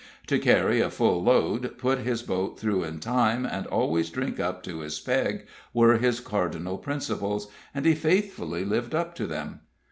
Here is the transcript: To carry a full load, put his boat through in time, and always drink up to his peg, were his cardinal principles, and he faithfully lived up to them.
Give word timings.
To 0.25 0.39
carry 0.39 0.81
a 0.81 0.89
full 0.89 1.21
load, 1.21 1.77
put 1.77 1.99
his 1.99 2.23
boat 2.23 2.59
through 2.59 2.83
in 2.85 2.99
time, 2.99 3.45
and 3.45 3.67
always 3.67 4.09
drink 4.09 4.39
up 4.39 4.63
to 4.63 4.79
his 4.79 4.99
peg, 4.99 5.45
were 5.75 5.99
his 5.99 6.19
cardinal 6.19 6.79
principles, 6.79 7.49
and 7.71 7.85
he 7.85 7.93
faithfully 7.93 8.65
lived 8.65 8.95
up 8.95 9.13
to 9.17 9.27
them. 9.27 9.59